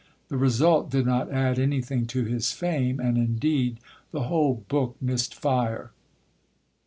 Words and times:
The 0.29 0.37
result 0.37 0.89
did 0.89 1.05
not 1.05 1.29
add 1.31 1.59
anything 1.59 2.07
to 2.07 2.23
his 2.25 2.51
fame, 2.51 2.99
and, 2.99 3.19
indeed, 3.19 3.77
the 4.09 4.23
whole 4.23 4.65
book 4.67 4.95
missed 4.99 5.35
fire. 5.35 5.91